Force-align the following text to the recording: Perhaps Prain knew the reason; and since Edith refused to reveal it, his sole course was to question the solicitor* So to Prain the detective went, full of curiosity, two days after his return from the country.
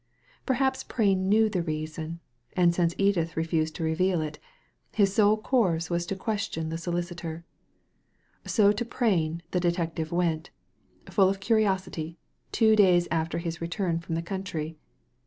Perhaps 0.47 0.83
Prain 0.85 1.29
knew 1.29 1.47
the 1.47 1.61
reason; 1.61 2.21
and 2.53 2.73
since 2.73 2.95
Edith 2.97 3.37
refused 3.37 3.75
to 3.75 3.83
reveal 3.83 4.19
it, 4.19 4.39
his 4.91 5.13
sole 5.13 5.37
course 5.37 5.91
was 5.91 6.07
to 6.07 6.15
question 6.15 6.69
the 6.69 6.77
solicitor* 6.79 7.45
So 8.43 8.71
to 8.71 8.83
Prain 8.83 9.43
the 9.51 9.59
detective 9.59 10.11
went, 10.11 10.49
full 11.07 11.29
of 11.29 11.39
curiosity, 11.39 12.17
two 12.51 12.75
days 12.75 13.07
after 13.11 13.37
his 13.37 13.61
return 13.61 13.99
from 13.99 14.15
the 14.15 14.23
country. 14.23 14.75